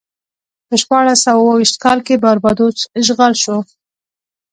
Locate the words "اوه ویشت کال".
1.43-1.99